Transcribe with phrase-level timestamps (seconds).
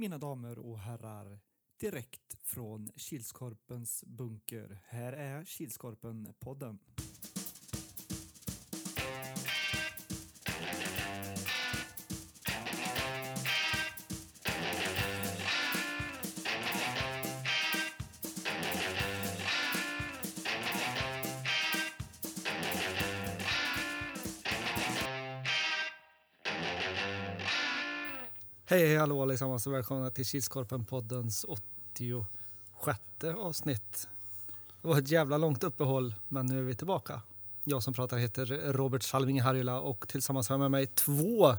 [0.00, 1.40] Mina damer och herrar,
[1.80, 4.78] direkt från Kilskorpens bunker.
[4.88, 6.78] Här är Kilskorpen-podden.
[29.08, 34.08] Hallå allesammans och välkomna till Kilskorpen-poddens 86 avsnitt.
[34.82, 37.22] Det var ett jävla långt uppehåll, men nu är vi tillbaka.
[37.64, 41.56] Jag som pratar heter Robert Salving Harjula och tillsammans har jag med mig två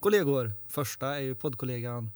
[0.00, 0.52] kollegor.
[0.68, 2.12] Första är ju poddkollegan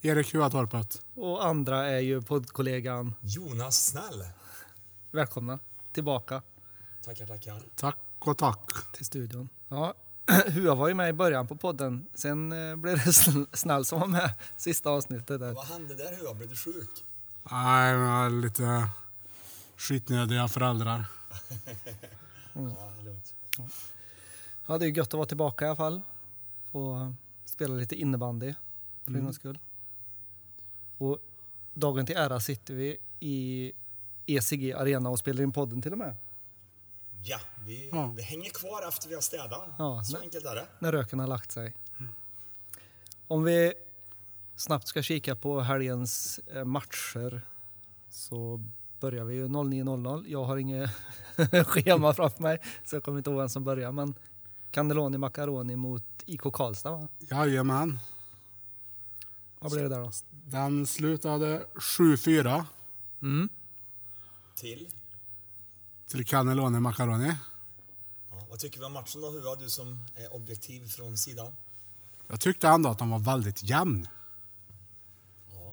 [0.00, 1.02] Erik Huatorpet.
[1.14, 3.14] och andra är ju poddkollegan.
[3.20, 4.24] Jonas Snäll.
[5.10, 5.58] Välkomna
[5.92, 6.42] tillbaka
[7.04, 7.62] Tackar, tackar.
[7.74, 8.70] Tack och tack.
[8.92, 9.48] till studion.
[9.68, 9.94] Ja,
[10.46, 12.06] Hua var ju med i början på podden.
[12.14, 15.52] Sen eh, blev det Sn- Snäll som var med sista avsnittet där.
[15.52, 16.34] Vad hände där Hua?
[16.34, 16.90] Blev du sjuk?
[17.50, 18.88] Nej, jag har lite
[19.76, 21.04] skitnödiga föräldrar.
[22.54, 23.34] Ja, lugnt.
[24.66, 26.00] Ja, det är gött att vara tillbaka i alla fall.
[26.72, 28.54] Få spela lite innebandy
[29.04, 29.58] för en gångs skull.
[30.98, 31.18] Och
[31.74, 33.72] dagen till ära sitter vi i
[34.26, 36.16] ECG Arena och spelar in podden till och med.
[37.24, 38.12] Ja, vi, Ja.
[38.16, 39.64] vi hänger kvar efter vi har städat.
[39.78, 40.22] Ja, Så nej.
[40.22, 40.66] enkelt är det.
[40.78, 41.74] När röken har lagt sig.
[43.28, 43.72] Om vi
[44.56, 47.42] snabbt ska kika på helgens eh, matcher
[48.10, 48.64] så
[49.00, 50.24] börjar vi ju 09.00.
[50.28, 50.90] Jag har inget
[51.66, 53.92] schema framför mig så jag kommer inte ihåg vem som börjar.
[53.92, 54.14] Men
[54.70, 57.08] Cannelloni Macaroni mot IK Karlstad va?
[57.18, 57.98] Jajamän.
[59.58, 60.10] Vad blir det där då?
[60.30, 62.64] Den slutade 7-4
[63.22, 63.48] Mm.
[64.56, 64.88] Till.
[66.12, 67.34] Till Cannelloni Macaroni.
[68.30, 69.56] Ja, vad tycker vi om matchen då Hua?
[69.56, 71.52] Du som är objektiv från sidan.
[72.28, 74.08] Jag tyckte ändå att den var väldigt jämn.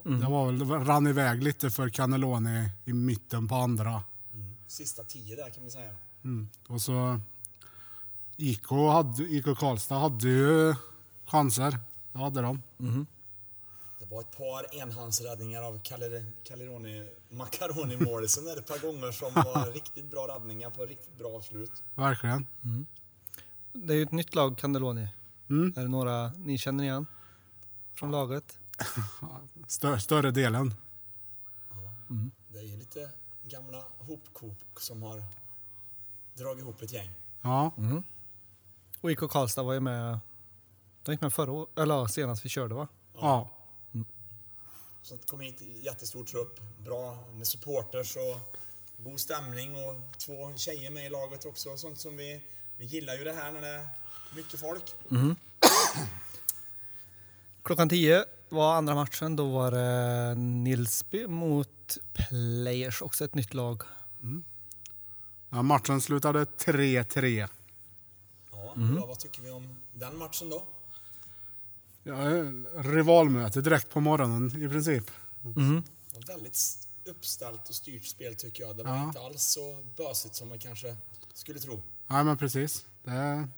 [0.02, 4.02] Det, var väl, det rann iväg lite för Cannelloni i mitten på andra.
[4.34, 4.54] Mm.
[4.66, 5.94] Sista tio där kan vi säga.
[6.24, 6.48] Mm.
[6.66, 7.20] Och så
[8.36, 10.74] IK, hade, IK Karlstad hade ju
[11.26, 11.78] chanser.
[12.12, 12.62] Det hade de.
[12.76, 12.86] Det
[14.10, 15.80] var ett par enhandsräddningar av
[16.42, 21.82] Caleroni, Macaroni där ett par gånger som var riktigt bra räddningar på riktigt bra avslut.
[21.94, 22.46] Verkligen.
[23.72, 25.08] Det är ju ett nytt lag, Cannelloni.
[25.50, 25.72] Mm.
[25.76, 27.06] Är det några ni känner igen
[27.94, 28.58] från laget?
[29.66, 30.74] Stö, större delen.
[32.48, 33.10] Det är ju lite
[33.44, 35.22] gamla hopkok som har
[36.34, 37.10] dragit ihop ett gäng.
[37.42, 37.72] Ja,
[39.00, 40.18] Och IK Karlstad var ju med,
[41.04, 42.88] de gick med förra eller senast vi körde va?
[43.14, 43.50] ja.
[45.02, 48.56] Så det kom hit i jättestor trupp, bra med supporters och
[49.04, 51.76] god stämning och två tjejer med i laget också.
[51.76, 52.42] Sånt som vi,
[52.76, 53.88] vi gillar ju det här när det är
[54.36, 54.94] mycket folk.
[57.62, 59.36] Klockan 10 var andra matchen.
[59.36, 63.82] Då var det Nilsby mot Players, också ett nytt lag.
[65.50, 67.48] ja matchen slutade 3-3.
[68.52, 70.62] Ja, Vad- Vad tycker vi om den matchen då?
[72.02, 72.14] Ja,
[72.76, 75.10] rivalmöte direkt på morgonen i princip.
[75.42, 78.76] Var väldigt uppställt och styrt spel tycker jag.
[78.76, 79.04] Det var Ja.
[79.04, 80.96] inte alls så bösigt som man kanske
[81.34, 81.82] skulle tro.
[82.06, 82.84] Nej, men precis.
[83.04, 83.48] Det är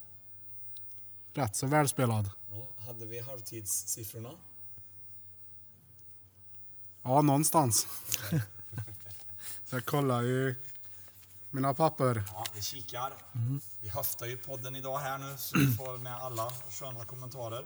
[1.33, 2.31] rätt så välspelad.
[2.51, 4.31] Ja, hade vi halvtidssiffrorna?
[7.03, 7.87] Ja, någonstans.
[9.65, 10.55] Så jag kollar i
[11.53, 12.25] mina papper.
[12.35, 13.13] Ja, vi kikar.
[13.81, 17.65] Vi höftar ju podden idag här nu så vi får med alla sköna kommentarer.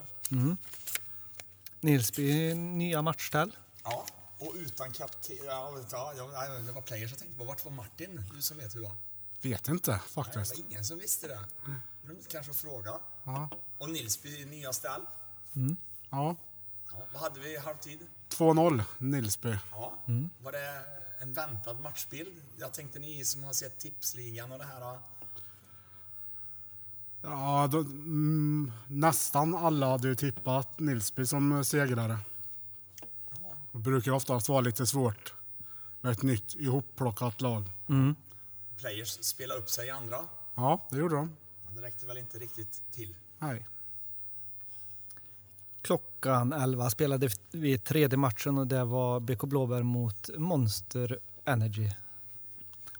[1.80, 3.56] Nilsby nya matchställ.
[3.84, 4.06] Ja,
[4.38, 5.36] och utan kapten...
[5.44, 7.44] Ja, ja, ja, nej, det var players jag tänkte på.
[7.44, 8.24] Vart var Martin?
[8.34, 8.96] Du som vet hur det var.
[9.42, 10.58] Vet inte Nej, det faktiskt.
[10.58, 11.40] var ingen som visste det.
[12.06, 12.92] De kanske att fråga.
[13.24, 13.48] Ja.
[13.78, 15.00] Och Nilsby nya ställ.
[16.10, 16.36] Ja.
[16.92, 17.98] Ja, vad hade vi i halvtid?
[18.30, 19.56] 2-0 Nilsby.
[19.70, 19.98] Ja.
[20.42, 20.82] Var det
[21.18, 22.32] en väntad matchbild?
[22.58, 24.98] Jag tänkte ni som har sett tipsligan och det här.
[27.22, 32.18] Ja, då, mm, nästan alla hade ju tippat Nilsby som segrare.
[33.72, 35.34] Det brukar oftast vara lite svårt
[36.00, 37.64] med ett nytt ihopplockat lag.
[38.76, 40.18] Players spela upp sig i andra.
[40.54, 41.36] Ja, det gjorde de.
[41.66, 43.14] Men det räckte väl inte riktigt till.
[43.38, 43.66] Nej.
[46.26, 51.90] Klockan 11 spelade vi tredje matchen och det var BK Blåbär mot Monster Energy.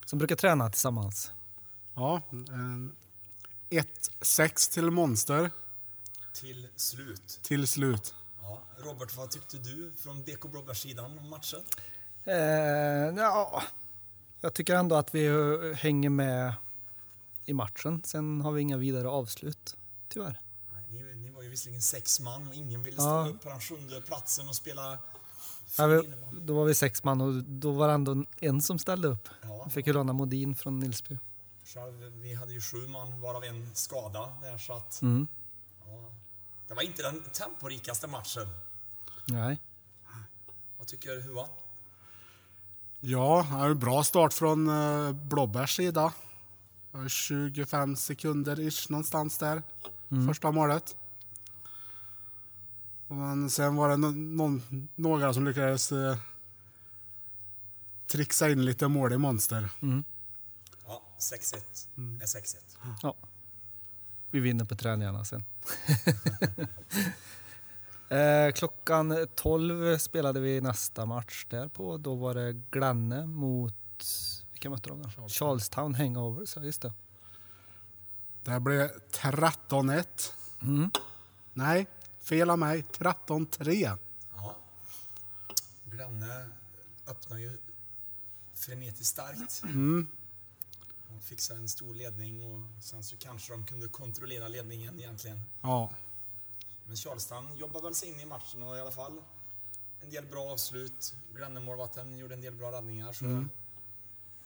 [0.05, 1.33] Som brukar träna tillsammans.
[1.95, 2.93] Ja, en
[3.71, 5.51] 1-6 till Monster
[6.33, 7.41] Till slut.
[7.43, 8.15] till slut.
[8.43, 8.63] Ja.
[8.79, 11.61] Robert, vad tyckte du från BK Blåbärssidan om matchen?
[12.25, 12.35] Eh,
[13.17, 13.63] ja,
[14.41, 15.29] jag tycker ändå att vi
[15.77, 16.55] hänger med
[17.45, 18.03] i matchen.
[18.05, 19.77] Sen har vi inga vidare avslut,
[20.09, 20.41] tyvärr.
[20.73, 23.03] Nej, ni, ni var ju visserligen sex man och ingen ville Ja.
[23.03, 24.99] ställa upp på den sjunde platsen och spela
[25.79, 29.09] Ja, vi, då var vi sex man och då var det ändå en som ställde
[29.09, 29.29] upp.
[29.43, 29.69] Ja.
[29.71, 31.19] Fick ju låna Modin från Nilsby.
[31.65, 31.81] Så
[32.23, 35.03] vi hade ju sju man, varav en skada där, så att...
[35.03, 35.29] Mm.
[35.87, 36.11] Ja,
[36.69, 38.49] det var inte den temporikaste matchen.
[39.27, 39.61] Nej.
[40.79, 41.49] Vad tycker Hua?
[43.01, 46.13] Ja, en bra start från uh, Blåbärs sida.
[46.93, 49.63] Det var 25 sekunder ish någonstans där.
[50.29, 50.97] Första målet.
[53.09, 56.17] Men sen var det någon, några som lyckades uh,
[58.07, 59.69] trixa in lite mål i monster.
[60.87, 61.57] Ja, 6-1
[62.23, 62.57] är 6-1.
[63.03, 63.15] Ja.
[64.31, 65.45] Vi vinner på träningarna sen.
[68.19, 71.97] eh, klockan 12 spelade vi nästa match därpå.
[71.97, 73.75] Då var det Glenne mot,
[74.53, 75.29] vilka mötte de då?
[75.29, 76.93] Charlestown Hangovers, ja just det.
[78.45, 80.05] Det blev 13-1.
[80.63, 80.91] Mm.
[81.53, 81.87] Nej,
[82.29, 82.85] fel av mig.
[82.99, 83.99] 13-3.
[84.37, 84.57] Ja.
[85.85, 86.49] Glenne
[87.07, 87.59] öppnar ju
[88.55, 89.63] frenetiskt starkt.
[89.63, 95.41] De fixar en stor ledning och sen så kanske de kunde kontrollera ledningen egentligen.
[95.63, 95.91] Ja,
[96.87, 99.23] Men Charleston jobbar väl sig in i matchen och i alla fall
[100.03, 101.15] en del bra avslut.
[101.35, 103.13] Glennemålvatten gjorde en del bra räddningar.
[103.13, 103.25] Så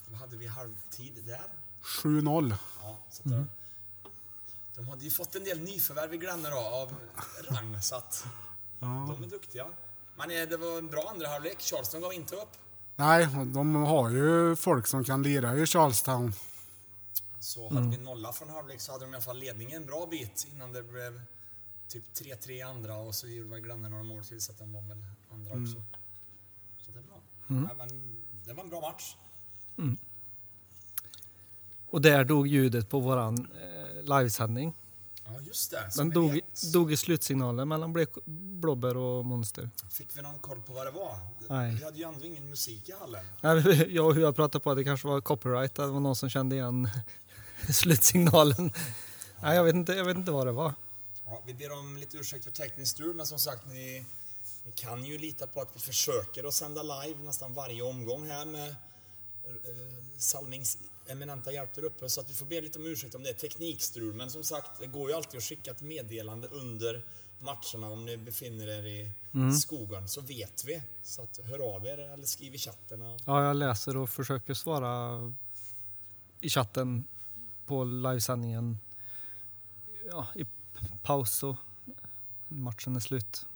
[0.08, 1.48] Vad hade vi halvtid där?
[1.82, 2.54] 7-0.
[2.82, 3.46] Ja, så att det-
[4.80, 6.94] De hade ju fått en del nyförvärv i Glenne då, av
[7.50, 8.26] rang, så att
[8.80, 9.66] de är duktiga.
[10.16, 11.60] Men det var en bra andra halvlek.
[11.60, 12.48] Charleston gav inte upp.
[12.96, 16.32] Nej, de har ju folk som kan lira i Charlestown.
[17.40, 20.06] Så hade vi nolla från halvlek så hade de i alla fall ledningen en bra
[20.10, 21.20] bit innan det blev
[21.88, 24.72] typ 3-3 i andra och så gjorde väl Glenne några mål till så att de
[24.72, 25.82] var väl andra också.
[26.86, 27.68] Så det är bra.
[27.68, 27.88] Ja, men
[28.46, 29.16] det var en bra match.
[31.90, 33.69] Och där dog ljudet på våran eh,
[34.02, 34.72] livesändning.
[35.24, 35.90] Ja, just det.
[35.96, 36.40] Den dog,
[36.72, 38.22] dog i slutsignalen mellan Blek-
[38.60, 39.70] Blåbär och Monster.
[39.90, 41.18] fick vi någon koll på vad det var.
[41.48, 41.74] Nej.
[41.74, 43.24] Vi hade ju ändå ingen musik i hallen.
[43.40, 46.30] Nej, Jag och jag pratade på att det kanske var copyright, det var någon som
[46.30, 46.88] kände igen
[47.72, 48.72] slutsignalen.
[49.42, 50.74] Nej, jag vet inte, jag vet inte vad det var.
[51.26, 54.04] Ja, vi ber om lite ursäkt för tekniskt strul, men som sagt, ni,
[54.64, 58.44] ni kan ju lita på att vi försöker att sända live nästan varje omgång här
[58.44, 58.74] med uh,
[60.18, 63.30] Salmings eminenta hjälp där uppe, så att vi får be lite om ursäkt om det
[63.30, 64.14] är teknikstrul.
[64.14, 67.02] Men som sagt, det går ju alltid att skicka ett meddelande under
[67.38, 69.10] matcherna om ni befinner er i
[69.60, 70.82] skogen, så vet vi.
[71.02, 73.02] Så att hör av er eller skriv i chatten.
[73.02, 75.20] Och, Ja, jag läser och försöker svara
[76.40, 77.04] i chatten
[77.66, 78.78] på livesändningen
[80.10, 80.46] ja, i
[81.02, 81.56] paus och
[82.48, 83.46] matchen är slut.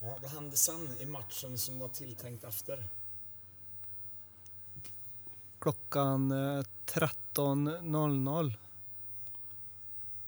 [0.00, 2.88] ja, vad hände sen i matchen som var tilltänkt efter?
[5.60, 8.54] Klockan eh, 13.00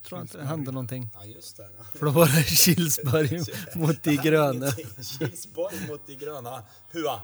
[0.02, 1.08] tror jag inte det hände någonting.
[1.14, 1.68] Ja, just det.
[1.98, 3.40] För då var det Kilsberg
[3.74, 4.72] mot de gröna.
[5.18, 6.62] Kilsborg mot de gröna.
[6.90, 7.22] Hua.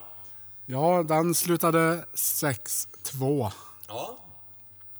[0.67, 3.53] Ja, den slutade 6-2.
[3.89, 4.19] Ja.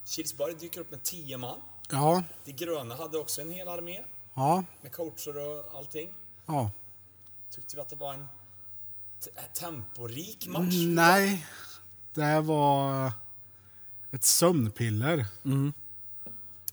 [0.05, 1.61] Kilsborg dyker upp med 10 man.
[1.91, 4.03] Ja, De gröna hade också en hel armé
[4.33, 6.09] ja, med coacher och allting.
[6.45, 6.71] ja.
[7.51, 8.27] Tyckte vi att det var en
[9.53, 10.73] temporik match?
[10.87, 11.45] Nej,
[12.13, 13.11] det var
[14.11, 15.25] ett sömnpiller.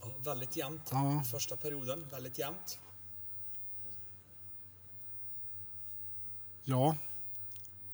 [0.00, 0.82] Ja, väldigt jämnt.
[0.90, 1.24] Ja.
[1.32, 2.78] Första perioden, väldigt jämnt.
[6.64, 6.96] Ja.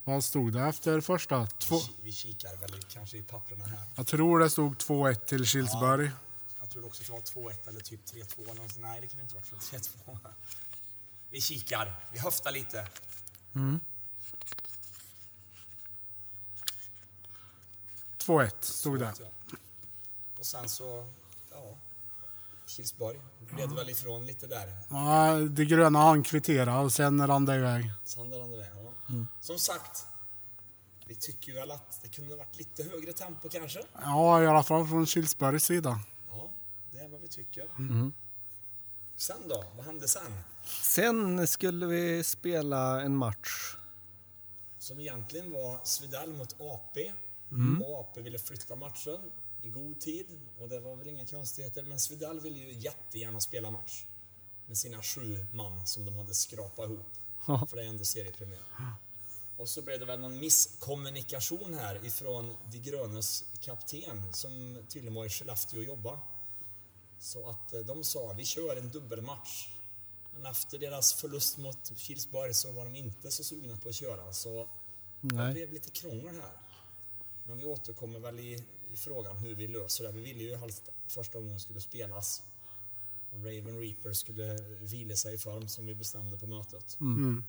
[0.04, 1.46] Vad stod det efter första?
[1.46, 3.82] Två, Vi, kikar väl kanske i papperna här.
[3.96, 6.10] jag tror det stod 2-1 till Kilsberg.
[6.60, 8.50] Jag tror också att det var 2-1 eller typ 3-2.
[8.50, 8.78] eller något.
[8.78, 10.16] Nej, det kan inte vara 3-2.
[11.30, 11.94] Vi kikar.
[12.12, 12.86] Vi höftar lite.
[13.54, 13.80] Mm.
[18.26, 19.12] 2-1 stod det.
[20.38, 21.06] Och sen så,
[21.50, 21.74] ja,
[22.66, 24.78] Kilsborg gled väl ifrån lite där.
[24.88, 27.92] Ja, de gröna han kvittera och sen rann det iväg.
[28.04, 28.76] Sandra andra vägen,
[29.06, 29.26] ja.
[29.40, 30.06] Som sagt,
[31.06, 33.82] vi tycker väl att det kunde varit lite högre tempo kanske.
[34.02, 36.00] Ja, i alla fall från Kilsbergs sida.
[36.30, 36.48] Ja,
[36.90, 37.66] det är vad vi tycker.
[39.16, 39.64] Sen då?
[39.76, 40.32] Vad hände sen?
[40.64, 43.76] Sen skulle vi spela en match.
[44.78, 47.12] Som egentligen var Svedell mot AP.
[47.82, 49.20] Och AP ville flytta matchen
[49.62, 50.26] i god tid.
[50.58, 51.82] Och det var väl inga konstigheter.
[51.82, 54.04] Men Svedell ville ju jättegärna spela match.
[54.66, 57.06] Med sina sju man som de hade skrapat ihop.
[57.68, 58.62] För det är ändå seriepremiär.
[59.56, 65.26] Och så blev det väl någon misskommunikation här ifrån De grönes kapten som tydligen var
[65.26, 66.18] i Skellefteå och jobbade.
[67.20, 69.68] Så att eh, de sa vi kör en dubbelmatch.
[70.34, 74.32] Men efter deras förlust mot Kilsborg så var de inte så sugna på att köra.
[74.32, 74.68] Så
[75.20, 75.54] det Nej.
[75.54, 76.61] blev lite krångel här.
[77.44, 80.12] Men vi återkommer väl i, i frågan hur vi löser det.
[80.12, 82.42] Vi ville ju helst första omgången skulle spelas
[83.34, 86.96] Raven Reaper skulle vila sig i form som vi bestämde på mötet.
[87.00, 87.44] Mm.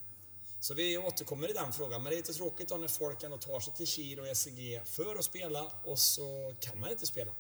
[0.59, 2.03] Så vi återkommer i den frågan.
[2.03, 4.81] Men det är lite tråkigt då när folk ändå tar sig till Kil och SCG
[4.85, 7.31] för att spela och så kan man inte spela.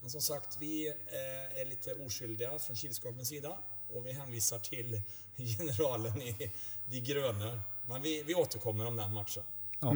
[0.00, 3.58] Men som sagt, vi eh, är lite oskyldiga från Kilskorpens sida
[3.92, 5.02] och vi hänvisar till
[5.36, 6.52] generalen i
[6.86, 7.62] De gröna.
[7.86, 9.42] Men vi, vi återkommer om den matchen.
[9.80, 9.94] Ja.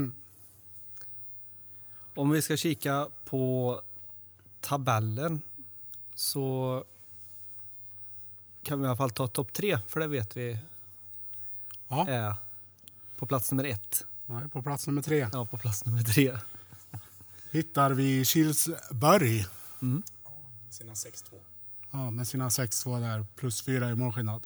[2.14, 3.80] Om vi ska kika på
[4.60, 5.42] tabellen
[6.14, 6.84] så
[8.62, 10.58] kan vi i alla fall ta topp tre, för det vet vi
[11.88, 12.34] Ja, är
[13.18, 14.06] på plats nummer ett.
[14.26, 16.38] Nej, på plats nummer tre Ja, på plats nummer tre.
[17.50, 19.46] hittar vi Kilsberg
[20.70, 21.22] Sina 6-2.
[21.90, 24.42] ja, med sina 6-2 där, plus 4 i målskillnad.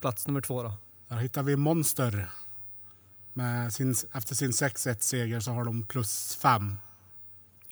[0.00, 0.72] Plats nummer två då.
[1.08, 2.30] Där hittar vi Monster.
[3.40, 6.76] Med sin, efter sin 6-1-seger så har de plus 5.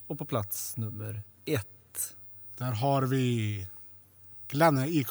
[0.06, 2.14] Och på plats nummer ett.
[2.56, 3.66] Där har vi
[4.48, 5.08] Glenne IK.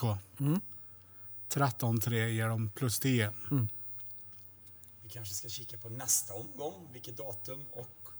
[1.49, 3.33] 13-3 ger dem plus 10.
[5.03, 8.11] Vi kanske ska kika på nästa omgång, vilket datum och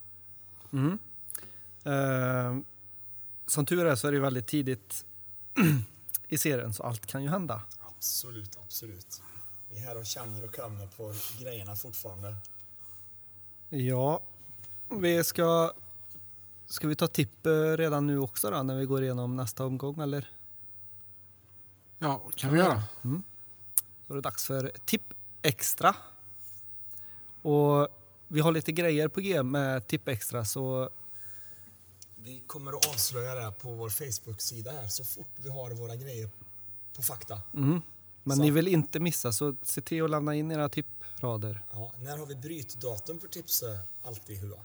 [1.83, 2.57] Eh,
[3.45, 5.05] som tur är så är det väldigt tidigt
[6.27, 7.61] i serien så allt kan ju hända.
[7.97, 9.21] absolut, absolut.
[9.69, 12.35] Vi är här och känner och klämmer på grejerna fortfarande.
[13.69, 14.21] Ja,
[14.89, 15.73] vi ska...
[16.69, 20.01] Ska vi ta tipp eh, redan nu också då, när vi går igenom nästa omgång
[20.01, 20.31] eller?
[21.99, 22.83] Ja, kan vi göra.
[24.07, 25.95] Då är det dags för tipp extra.
[27.41, 27.87] Och
[28.27, 30.89] vi har lite grejer på G med tipp extra så
[32.15, 35.95] Vi kommer att avslöja det här på vår Facebook-sida här så fort vi har våra
[35.95, 36.29] grejer
[36.95, 37.41] på fakta.
[38.27, 38.43] Men Så.
[38.43, 41.63] ni vill inte missa så se till att lämna in era tipprader.
[41.71, 44.57] Ja, när har vi brytdatum för tipset alltid Hua?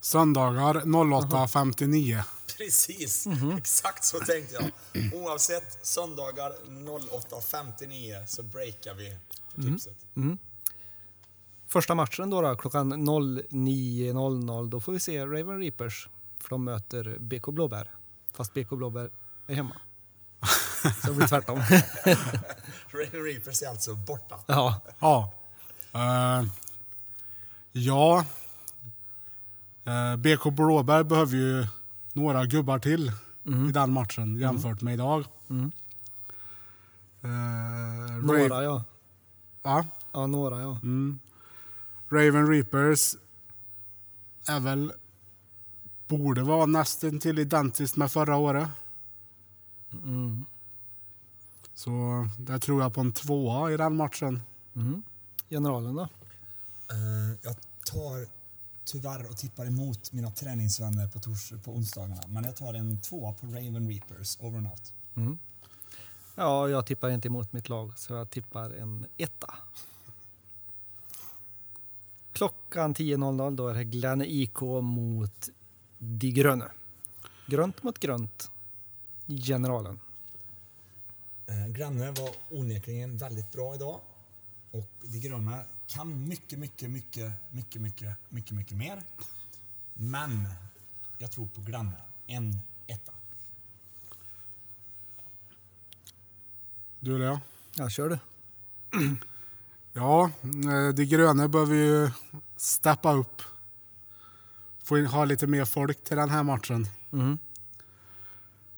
[0.00, 2.22] Söndagar 08.59.
[2.58, 3.26] Precis,
[3.58, 4.70] exakt så tänkte jag.
[5.14, 9.16] Oavsett söndagar 08.59 så breakar vi
[9.54, 9.96] på tipset.
[11.66, 17.16] Första matchen då, då klockan 09.00 då får vi se Raven Reapers för de möter
[17.20, 17.90] BK Blåbär.
[18.32, 19.10] Fast BK Blåbär
[19.46, 19.76] är hemma.
[20.82, 21.58] Så det blir tvärtom.
[22.92, 24.38] Raven Reapers är alltså borta.
[24.46, 24.80] ja.
[24.98, 25.32] Ja.
[25.92, 26.46] Eh,
[27.72, 28.24] ja.
[29.84, 31.66] Eh, BK Blåberg behöver ju
[32.12, 33.12] några gubbar till
[33.68, 35.24] i den matchen jämfört med idag.
[35.50, 38.84] Eh, Raven, Några ja.
[39.62, 39.84] ja.
[40.12, 40.78] Ja, några ja.
[42.08, 43.14] Raven Reapers
[44.46, 44.92] är väl
[46.08, 48.68] borde vara nästan till identiskt med förra året.
[51.84, 54.42] Så där tror jag på en tvåa i den matchen.
[55.50, 56.02] Generalen då?
[56.90, 58.26] Eh, jag tar
[58.84, 62.22] tyvärr och tippar emot mina träningsvänner på, tors på onsdagarna.
[62.28, 64.92] Men jag tar en tvåa på Raven Reapers, over and out.
[66.34, 69.54] Ja, jag tippar inte emot mitt lag så jag tippar en etta.
[72.32, 75.48] Klockan 10.00 då är det Glenn IK mot
[75.98, 76.70] De Gröna.
[77.46, 78.50] Grönt mot grönt.
[79.26, 79.98] Generalen.
[81.46, 84.00] Eh, Granne var onekligen väldigt bra idag.
[84.70, 89.02] Och de gröna kan mycket, mycket, mycket, mycket, mycket, mycket, mycket mer.
[89.94, 90.48] Men
[91.18, 91.92] jag tror på Granne.
[92.26, 93.12] En etta.
[97.00, 97.38] Du eller jag?
[97.74, 98.18] Ja, kör du.
[99.94, 102.10] Ja, eh, de gröna behöver ju
[102.56, 103.42] steppa upp.
[104.82, 106.86] Få in, ha lite mer folk till den här matchen.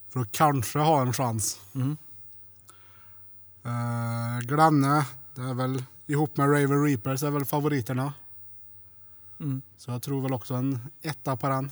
[0.09, 1.61] För att kanske ha en chans.
[3.65, 8.15] Eh, Glanne, det är väl ihop med Raven Reapers är väl favoriterna.
[9.77, 11.71] Så jag tror väl också en etta på den.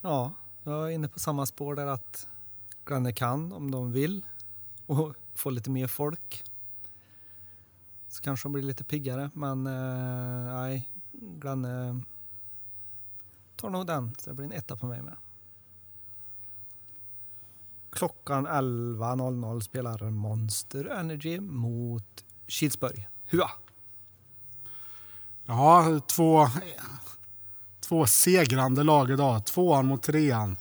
[0.00, 0.32] Ja,
[0.62, 2.26] jag är inne på samma spår där att
[2.84, 4.24] Glenn kan om de vill
[4.86, 6.44] och få lite mer folk.
[8.08, 11.96] Så kanske de blir lite piggare, men eh, nej, Glenn eh,
[13.56, 14.14] tar nog den.
[14.18, 15.16] Så det blir en etta på mig med.
[17.90, 23.08] Klockan 11.00 spelar Monster Energy mot Kilsberg.
[23.26, 23.50] Hua!
[25.46, 26.48] Ja, två,
[27.80, 29.44] två segrande lag idag.
[29.46, 30.56] Tvåan mot trean.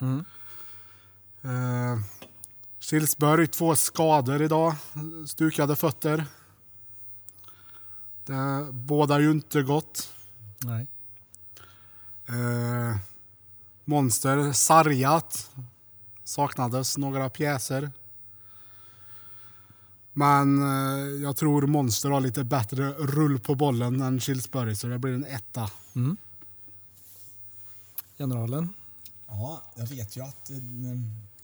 [0.00, 0.24] Mm.
[1.42, 2.00] Eh,
[2.80, 4.74] Kilsberg, två skador idag.
[5.26, 6.24] Stukade fötter.
[8.24, 10.12] Det bådar ju inte gott.
[10.58, 10.86] Nej.
[12.26, 12.96] Eh,
[13.84, 15.50] Monster, sargat.
[16.28, 17.90] Saknades några pjäser.
[20.12, 24.98] Men eh, jag tror Monster har lite bättre rull på bollen än Kilsberg så det
[24.98, 25.70] blir en etta.
[28.18, 28.68] Generalen.
[29.26, 30.56] Ja, jag vet ju att eh,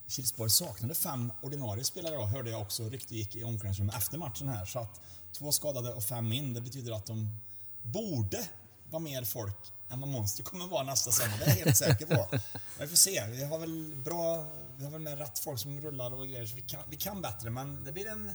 [0.07, 2.89] Kilsborg saknade fem ordinarie spelare idag, hörde jag också.
[2.89, 4.67] Rykte gick i omklädningsrummet efter matchen här.
[4.67, 5.01] Så att
[5.33, 7.41] två skadade och fem in, det betyder att de
[7.83, 8.49] borde
[8.91, 11.39] vara mer folk vad Monster kommer vara nästa sommar.
[11.39, 12.29] Det är jag helt säker på.
[12.31, 12.41] Men
[12.81, 13.27] vi får se.
[13.31, 14.47] Vi har väl bra...
[14.77, 17.23] Vi har väl med rätt folk som rullar och grejer, så vi kan, vi kan
[17.23, 17.51] bättre.
[17.51, 18.31] Men det blir en,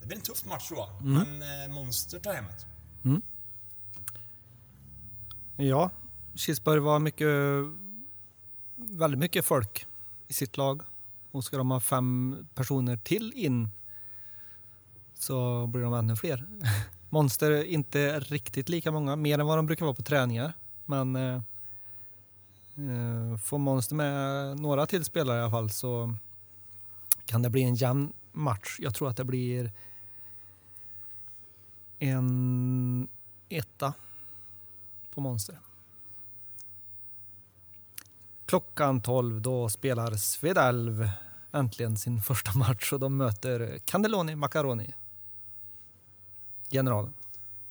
[0.00, 0.88] det blir en tuff match tror jag.
[1.02, 2.66] Men eh, Monster tar hem det.
[5.64, 5.90] Ja,
[6.34, 7.28] Kilsberg var mycket,
[8.76, 9.86] väldigt mycket folk
[10.28, 10.82] i sitt lag.
[11.30, 13.70] Och ska de ha fem personer till in
[15.18, 16.46] så blir de ännu fler.
[17.10, 20.52] Monster inte riktigt lika många, mer än vad de brukar vara på träningar.
[20.90, 21.34] Men eh,
[22.76, 26.14] eh, får Monster med några till spelare i alla fall så
[27.26, 28.76] kan det bli en jämn match.
[28.78, 29.72] Jag tror att det blir
[31.98, 33.08] en
[33.48, 33.92] etta
[35.14, 35.58] på Monster.
[38.46, 41.10] Klockan 12 då spelar Svedalv
[41.52, 44.94] äntligen sin första match och de möter Candeloni Macaroni.
[46.70, 47.14] Generalen.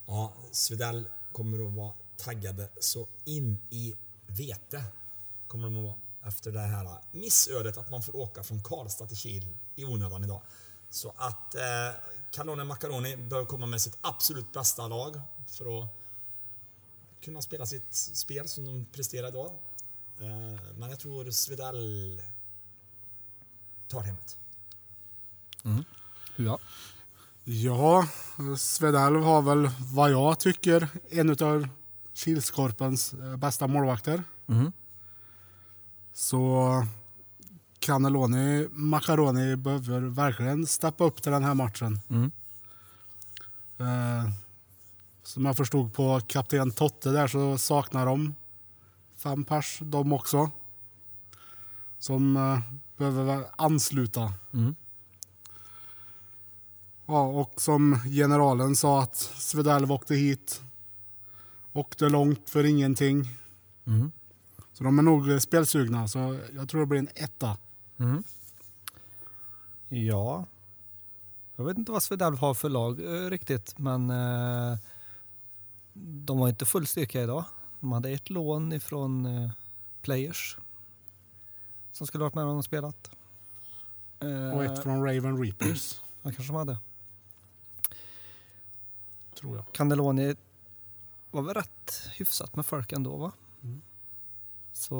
[0.06, 3.94] Ja, Svedell kommer att vara taggade så in i
[4.28, 4.84] vete.
[5.48, 5.96] Kommer de att vara.
[6.24, 10.42] Efter det här missödet att man får åka från Karlstad till Kil i onödan idag.
[10.90, 11.62] Så att eh,
[12.32, 15.90] Cannone Macaroni bör komma med sitt absolut bästa lag för att
[17.22, 19.52] kunna spela sitt spel som de presterar idag.
[20.20, 22.22] Eh, men jag tror Svedell
[23.88, 24.38] tar hemmet.
[26.36, 26.60] Ja.
[27.44, 28.08] Ja,
[28.58, 31.68] Svedalv har väl vad jag tycker en av
[32.20, 34.24] Kilskorpens eh, bästa målvakter.
[34.46, 34.72] Mhm.
[36.14, 36.86] Så
[37.80, 42.00] Cannelloni Macaroni behöver verkligen steppa upp till den här matchen.
[42.10, 42.32] Mm.
[43.78, 44.32] Eh,
[45.24, 48.36] som jag förstod på kapten Totte där så saknar de
[49.18, 50.52] fem pers de också.
[52.00, 52.60] Som eh,
[52.98, 54.34] behöver ansluta.
[54.54, 54.76] Mm.
[57.06, 60.62] Ja, och som generalen sa att Svedalv åkte hit.
[61.74, 63.28] Åkte långt för ingenting.
[63.88, 64.12] Mm.
[64.74, 67.58] Så de är nog spelsugna, så jag tror det blir en etta.
[67.98, 68.24] Mm.
[69.90, 70.46] Ja.
[71.56, 74.78] Jag vet inte vad Svedalv har för lag eh, riktigt, men eh,
[75.94, 77.44] de har inte full styrka idag.
[77.80, 79.50] De hade ett lån ifrån eh,
[80.02, 80.58] Players
[81.92, 83.10] som skulle varit med om och spelat.
[84.20, 86.78] Eh, Och ett från Raven Reapers, Ja, kanske de hade.
[89.40, 89.66] tror jag.
[89.72, 90.36] Cannelloni
[91.32, 93.32] var väl rätt hyfsat med folk ändå va?
[93.64, 93.82] Mm.
[94.74, 94.96] Så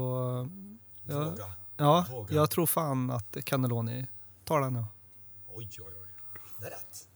[1.06, 1.54] ja, Våga.
[1.78, 2.36] ja, Våga.
[2.36, 4.08] jag tror fan att Cannelloni
[4.46, 4.76] tar den.
[4.76, 4.88] Ja.
[5.48, 6.08] Oj, oj, oj.
[6.60, 7.08] Det är rätt.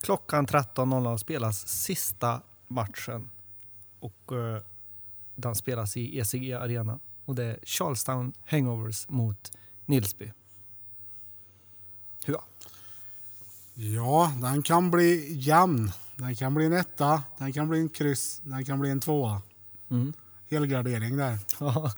[0.00, 3.30] Klockan 13.00 spelas sista matchen
[4.00, 4.62] och eh,
[5.34, 6.98] den spelas i ECG Arena.
[7.24, 9.52] Och det är Charlestown Hangovers mot
[9.86, 10.32] Nilsby.
[12.24, 12.38] Hur?
[13.74, 15.92] Ja, den kan bli jämn.
[16.16, 19.42] Den kan bli en etta, den kan bli en kryss, den kan bli en tvåa.
[19.88, 20.12] Mm.
[20.50, 21.38] Helgardering där.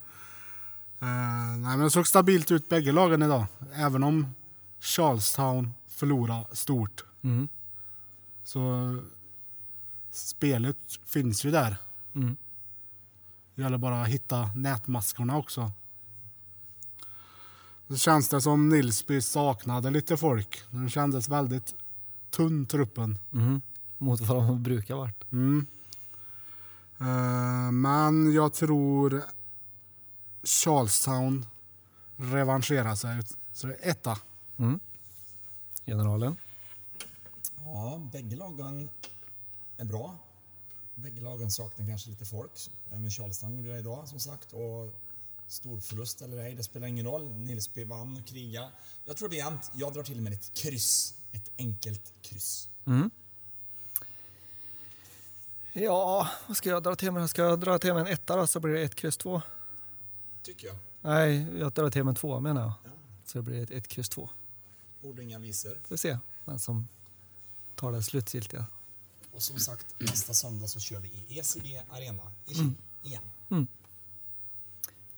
[1.00, 3.46] Eh, nej, men det såg stabilt ut bägge lagen idag.
[3.74, 4.34] Även om
[4.80, 7.04] Charlestown förlorade stort.
[7.22, 7.48] Mm.
[8.44, 8.96] Så
[10.10, 11.76] spelet finns ju där.
[12.14, 12.36] Mm.
[13.54, 15.72] Det gäller bara att hitta nätmaskorna också.
[17.88, 20.62] Det känns det som Nilsby saknade lite folk.
[20.70, 21.74] Den kändes väldigt
[22.30, 23.18] tunn truppen.
[23.32, 23.60] Mm.
[23.98, 25.32] Mot vad de brukar varit.
[25.32, 25.66] Mm.
[26.98, 29.24] Eh, men jag tror
[30.42, 31.46] Charlestown
[32.16, 33.22] revanscherar sig.
[33.52, 34.18] Så det är etta.
[34.56, 34.80] Mm.
[35.86, 36.36] Generalen.
[37.64, 38.88] Ja, bägge lagen
[39.76, 40.14] är bra.
[40.94, 42.50] Bägge lagen saknar kanske lite folk.
[42.92, 44.52] Även Charleston gjorde det idag som sagt.
[44.52, 44.92] Och
[45.48, 47.32] stor förlust eller ej, det spelar ingen roll.
[47.32, 48.70] Nilsby vann och kriga.
[49.04, 49.70] Jag tror det blir jämnt.
[49.74, 51.14] Jag drar till med ett kryss.
[51.32, 52.68] Ett enkelt kryss.
[52.84, 53.10] Mm.
[55.72, 57.30] Ja, vad ska jag dra till med?
[57.30, 59.42] Ska jag dra till med en etta då så blir det ett kryss två.
[60.42, 60.76] Tycker jag.
[61.00, 62.72] Nej, jag drar till med en två menar jag.
[62.84, 62.90] Ja.
[63.26, 64.28] Så det blir ett, ett kryss två.
[65.02, 65.70] Ord och inga visor.
[65.70, 66.88] Får vi se vem som
[67.74, 68.66] tar det slutgiltiga.
[69.32, 73.22] Och som sagt, nästa söndag så kör vi i ECG Arena i Kil igen.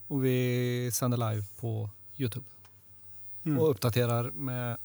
[0.09, 2.47] Och vi sänder live på Youtube.
[3.45, 3.59] Mm.
[3.59, 4.77] Och uppdaterar med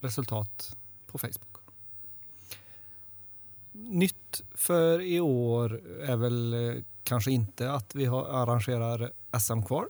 [0.00, 1.58] resultat på Facebook.
[3.72, 9.88] Nytt för i år är väl eh, kanske inte att vi arrangerar SM kvar.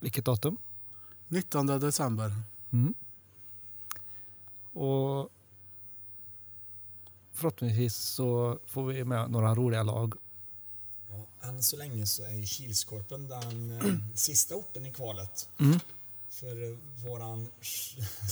[0.00, 0.56] Vilket datum?
[1.28, 2.32] 19 december.
[2.70, 2.94] Mm.
[4.72, 5.30] Och
[7.32, 10.14] förhoppningsvis så får vi med några roliga lag.
[11.42, 15.48] Än så länge så är ju Kilskorpen den eh, sista orten i kvalet.
[16.28, 16.76] För eh,
[17.06, 17.48] våran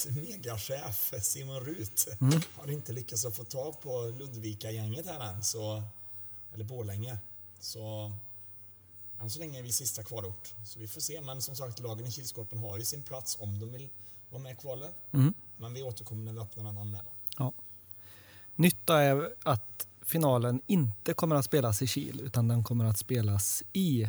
[0.14, 2.08] megachef Simon Rut
[2.54, 5.82] har inte lyckats att få tag på Ludvika-gänget här än, så,
[6.54, 7.18] eller Borlänge.
[7.60, 8.12] Så
[9.20, 10.54] än så länge är vi sista kvalort.
[10.66, 11.20] Så vi får se.
[11.20, 13.88] Men som sagt, lagen i Kilskorpen har ju sin plats om de vill
[14.30, 14.94] vara med i kvalet.
[15.56, 17.12] Men vi återkommer när vi öppnar en anmälan.
[17.38, 17.52] Ja.
[18.56, 23.62] Nytta är att finalen inte kommer att spelas i Kil utan den kommer att spelas
[23.72, 24.08] i...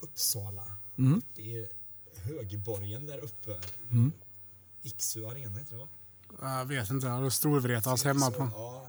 [0.00, 0.64] Uppsala.
[0.98, 1.22] Mm.
[1.34, 1.68] Det är
[2.14, 3.60] Högborgen där uppe.
[4.82, 5.88] Iksu arena heter det va?
[6.40, 8.48] Jag vet inte, det är Storvretas hemma på.
[8.54, 8.86] Ja,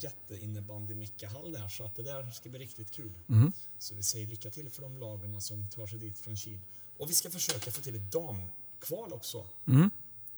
[0.00, 3.12] jätteinnebandy Mickahall där så att det där ska bli riktigt kul.
[3.28, 3.52] Mm.
[3.78, 6.58] Så vi säger lycka till för de lagen som tar sig dit från Kil.
[6.98, 9.46] Och vi ska försöka få till ett damkval också.
[9.66, 9.90] Mm.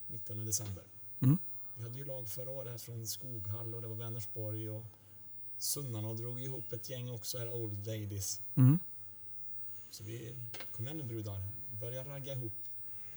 [0.07, 0.83] 19 december.
[1.19, 1.37] Mm.
[1.77, 4.83] Vi hade ju lag förra året här från Skoghall och det var Vänersborg och
[5.57, 8.41] Sunnarna drog ihop ett gäng också här, Old Ladies.
[8.55, 8.79] Mm.
[9.89, 10.35] Så vi,
[10.75, 11.43] kom igen nu brudar,
[11.81, 12.53] börja ragga ihop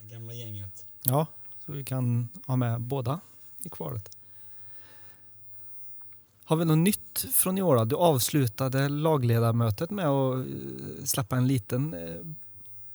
[0.01, 0.87] det gamla gänget.
[1.03, 1.27] Ja,
[1.67, 3.21] så vi kan ha med båda
[3.63, 4.17] i kvalet.
[6.45, 7.77] Har vi något nytt från i år?
[7.77, 7.85] då?
[7.85, 12.21] Du avslutade lagledarmötet med att eh, släppa en liten eh,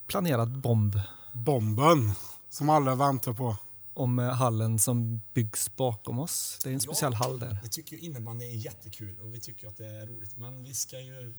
[0.08, 0.99] planerad bomb
[1.32, 2.12] Bomben
[2.49, 3.58] som alla väntar på.
[3.95, 6.60] Om eh, hallen som byggs bakom oss.
[6.63, 7.17] Det är en speciell Ja.
[7.17, 7.58] hall där.
[7.63, 10.38] Vi tycker ju innebandy är jättekul och vi tycker att det är roligt.
[10.38, 11.34] Men vi ska ju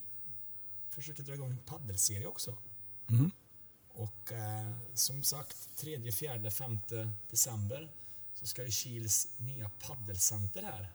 [0.88, 2.54] försöka dra igång en paddelserie också.
[3.10, 3.30] Mm.
[3.94, 6.78] Och eh, som sagt, 3, 4, 5
[7.30, 7.92] december
[8.34, 10.88] så ska ju Kils nya paddelcenter här.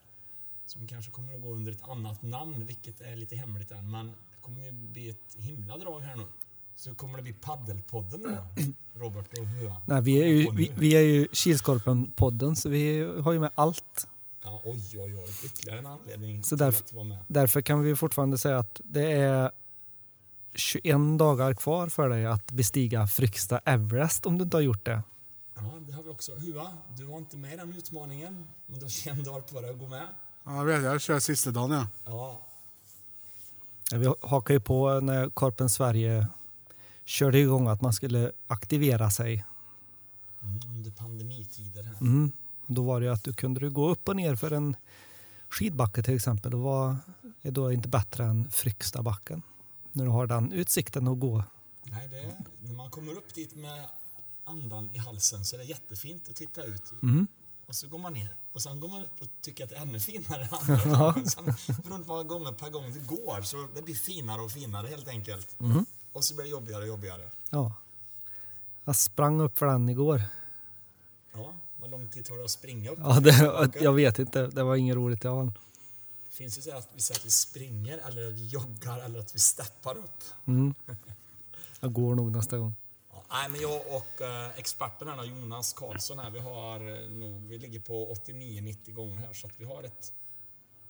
[0.66, 3.90] Som kanske kommer att gå under ett annat namn, vilket är lite hemligt än.
[3.90, 6.26] Men det kommer ju bli ett himla drag här nu.
[6.84, 8.62] Så kommer det bli Paddelpodden då,
[9.00, 9.76] Robert och Hua.
[9.86, 14.06] Nej, vi är ju, vi, vi är ju Kilskorpen-podden så vi har ju med allt.
[14.44, 15.30] Ja, oj, oj, oj.
[15.44, 17.18] Ytterligare en anledning Så till därför- att vara med.
[17.26, 19.50] Därför kan vi fortfarande säga att det är
[20.54, 25.02] 21 dagar kvar för dig att bestiga Fryksta Everest om du inte har gjort det.
[25.54, 26.34] Ja, det har vi också.
[26.34, 26.68] Hua,
[26.98, 29.78] du var inte med i den utmaningen, men du har 21 dagar på dig att
[29.78, 30.06] gå med.
[30.44, 31.86] Ja, jag vet, jag kör sista dagen ja.
[32.06, 32.40] Ja,
[33.90, 36.26] Ja, Vi hakar ju på när Korpen Sverige
[37.04, 39.44] körde igång att man skulle aktivera sig.
[40.42, 42.00] mm, under pandemitider här.
[42.00, 42.32] Mm.
[42.66, 44.76] Då var det ju att du kunde du gå upp och ner för en
[45.48, 46.54] skidbacke till exempel.
[46.54, 46.96] Och vad
[47.42, 49.42] är då inte bättre än Frykstabacken?
[49.92, 51.44] När du har den utsikten att gå.
[51.84, 53.84] Nej, det är, när man kommer upp dit med
[54.44, 56.92] andan i halsen så är det jättefint att titta ut.
[57.02, 57.26] Mm.
[57.66, 58.34] Och så går man ner.
[58.52, 61.26] Och sen går man upp och tycker att det är ännu finare andra.
[61.26, 61.44] Sen,
[61.84, 65.08] beroende på vad gånger per gång det går, så det blir finare och finare helt
[65.08, 65.60] enkelt.
[65.60, 65.86] Mm.
[66.12, 67.30] Och så blir det jobbigare och jobbigare.
[67.50, 67.74] Ja.
[68.84, 70.22] Jag sprang upp för den igår.
[71.32, 72.98] Ja, vad lång tid tar det att springa upp?
[73.02, 75.52] Ja, det, jag vet inte, det var inget roligt i fall.
[76.30, 79.34] Finns det så att vi säger att vi springer, eller att vi joggar, eller att
[79.34, 80.24] vi steppar upp?
[80.46, 80.74] Mm.
[81.80, 82.74] Jag går nog nästa gång.
[83.12, 87.42] Ja, nej, men jag och eh, experten här, Jonas Karlsson, här, vi, har, eh, nog,
[87.48, 90.12] vi ligger på 89-90 gånger här, så att vi har ett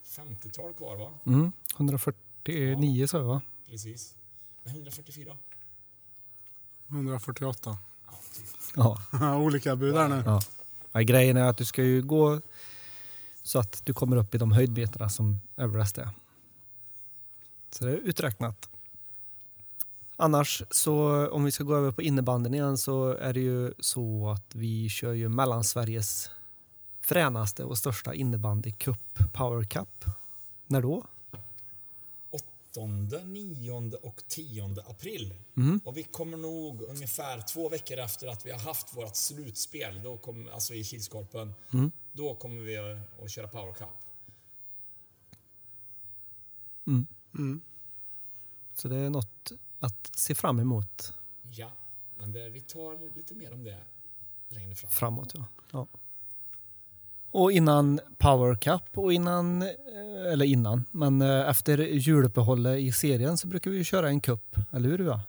[0.04, 1.12] 50-tal kvar, va?
[1.26, 1.52] Mm.
[1.76, 3.42] 149 sa jag va?
[3.70, 4.14] Precis.
[4.62, 5.36] Men 144?
[6.88, 7.78] 148.
[8.74, 9.02] Ja.
[9.12, 9.36] Ja.
[9.36, 10.22] Olika bud där nu.
[10.26, 10.40] ja.
[10.92, 11.00] ja.
[11.00, 12.40] Grejen är att du ska ju gå
[13.42, 16.08] så att du kommer upp i de höjdmeterna som Everest är.
[17.70, 18.68] Så det är uträknat.
[20.16, 24.30] Annars så om vi ska gå över på innebanden igen så är det ju så
[24.30, 26.30] att vi kör ju Mellansveriges
[27.00, 30.04] fränaste och största innebandycup, Power Cup.
[30.66, 31.04] När då?
[32.76, 35.34] 8, 9 och 10 april.
[35.56, 35.80] Mm.
[35.84, 40.16] Och vi kommer nog ungefär två veckor efter att vi har haft vårt slutspel, då
[40.16, 41.90] kom, alltså i Kilskorpen, Mm.
[42.12, 42.76] då kommer vi
[43.24, 43.88] att, köra Power Cup.
[46.86, 47.60] Mm.
[48.74, 51.14] Så det är något att se fram emot
[51.52, 51.72] Ja,
[52.18, 53.78] men det, vi tar lite mer om det
[54.48, 54.90] längre fram.
[54.90, 55.34] framåt.
[55.34, 55.44] Ja.
[55.70, 55.86] Ja.
[57.32, 59.68] Och innan Power Cup och innan, eh,
[60.32, 64.88] eller innan, men eh, efter juluppehållet i serien så brukar vi köra en cup, eller
[64.88, 65.04] hur?
[65.06, 65.20] Ja?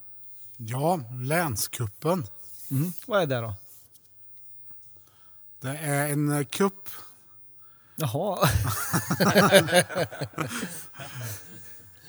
[0.58, 2.26] Ja, länskuppen.
[2.72, 2.94] Mm.
[3.08, 3.54] Vad är det då?
[5.62, 6.90] Det är en eh, kupp.
[7.96, 8.38] Jaha,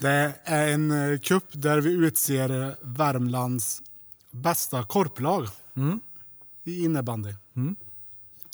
[0.01, 3.83] Det är en eh, kupp där vi utser eh, Värmlands
[4.31, 6.01] bästa korplag Mm.
[6.65, 7.35] i innebandy.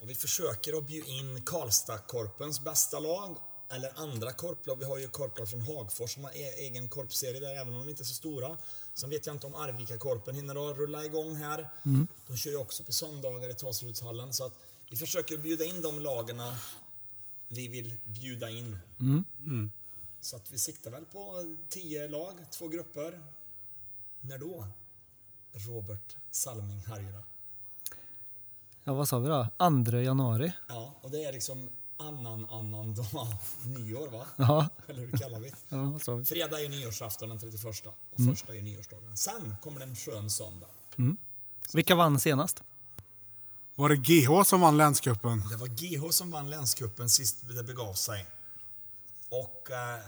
[0.01, 3.37] Och vi försöker att bjuda in Karlstadkorpens bästa lag,
[3.69, 4.77] eller andra korplag.
[4.79, 7.89] Vi har ju korplag från Hagfors som har e- egen korpserie där, även om de
[7.89, 8.57] inte är så stora.
[8.95, 11.69] Sen vet jag inte om Arvika-korpen hinner att rulla igång här.
[12.27, 14.33] De kör ju också på söndagar i Tasrudshallen.
[14.35, 14.53] Så att
[14.91, 16.59] vi försöker bjuda in de lagarna
[17.49, 18.79] vi vill bjuda in.
[20.21, 23.21] Så att vi siktar väl på 10 lag, två grupper.
[24.21, 24.67] När då?
[25.53, 27.23] Robert Salming Harjula.
[28.85, 29.47] Ja, vad sa vi då?
[29.91, 30.53] 2 januari.
[30.69, 33.27] Ja, och det är liksom annan, annan dag.
[33.67, 34.27] Nyår va?
[34.37, 35.53] Ja, Eller hur kallar vi?
[35.69, 36.25] ja vad sa vi?
[36.25, 39.17] Fredag är nyårsafton den 31 och första är nyårsdagen.
[39.17, 40.67] Sen kommer det en skön söndag.
[41.73, 42.63] Vilka vann senast?
[43.75, 45.43] Var det GH som vann länscupen?
[45.51, 48.27] Det var GH som vann länscupen sist det begav sig.
[49.29, 50.01] Och eh,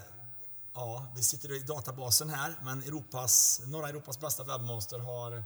[0.75, 5.45] ja, vi sitter i databasen här, men Europas, norra Europas bästa webbmaster har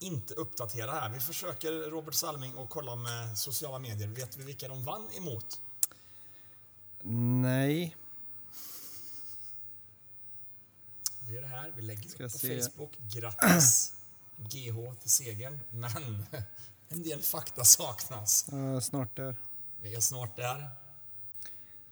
[0.00, 1.08] inte uppdaterat här.
[1.08, 4.08] Vi försöker, Robert Salming, att kolla med sociala medier.
[4.08, 5.60] Vet vi vilka de vann emot?
[7.02, 7.96] Nej.
[11.20, 11.72] Det är det här.
[11.76, 12.62] Vi lägger Ska upp på se.
[12.62, 12.98] Facebook.
[12.98, 13.94] Grattis
[14.36, 15.60] GH till segern.
[15.70, 16.26] Men
[16.88, 18.46] en del fakta saknas.
[18.52, 19.36] Uh, snart där.
[19.82, 20.70] Vi är snart där.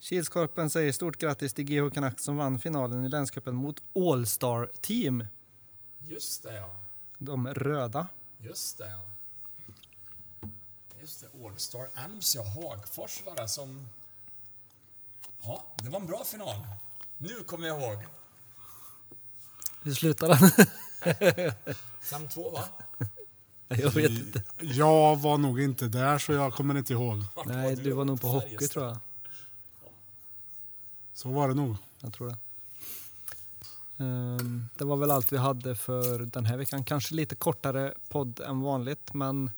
[0.01, 5.25] Kilskorpen säger stort grattis till GH Canucks som vann finalen i länscupen mot All-Star Team.
[5.99, 6.88] Just det, ja.
[7.19, 8.07] De röda.
[8.39, 9.01] Just det, ja.
[11.01, 12.43] Just det, Allstar Elms, ja.
[12.43, 13.89] Hagfors var det som...
[15.43, 16.57] Ja, det var en bra final.
[17.17, 18.07] Nu kommer jag ihåg.
[19.83, 20.51] Hur slutade den?
[22.03, 22.65] 5-2, va?
[23.69, 24.43] jag vet inte.
[24.61, 27.25] Jag var nog inte där så jag kommer inte ihåg.
[27.47, 28.99] Nej, du var nog på hockey tror jag.
[31.15, 31.77] Så var det nog.
[32.01, 32.37] Jag tror det.
[33.99, 36.85] Ehm, det var väl allt vi hade för den här veckan.
[36.85, 39.51] Kanske lite kortare podd än vanligt, men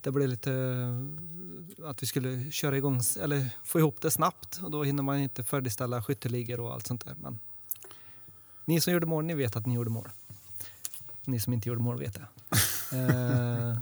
[0.00, 4.70] det blev lite eh, att vi skulle köra igång, eller få ihop det snabbt och
[4.70, 7.16] då hinner man inte färdigställa skytteligor och allt sånt där.
[7.20, 7.38] Men
[8.64, 10.08] ni som gjorde mål, ni vet att ni gjorde mål.
[11.24, 12.26] Ni som inte gjorde mål vet det.
[12.96, 13.80] Ehm,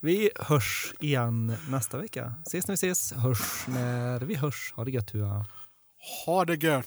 [0.00, 2.34] vi hörs igen nästa vecka.
[2.46, 4.72] Ses när vi ses, hörs när vi hörs.
[4.76, 5.14] Ha det gött.
[5.14, 5.46] Hua.
[6.26, 6.86] Ha det gött!